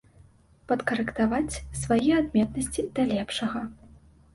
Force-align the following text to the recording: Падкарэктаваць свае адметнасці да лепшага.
Падкарэктаваць 0.71 1.59
свае 1.83 2.03
адметнасці 2.23 2.91
да 2.97 3.11
лепшага. 3.17 3.69